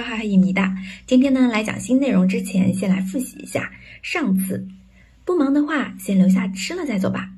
[0.00, 0.76] 哈哈一米大。
[1.06, 3.70] 今天呢，来讲新内容之前，先来复习一下
[4.02, 4.68] 上次。
[5.24, 7.30] 不忙的话，先留下吃了再走吧。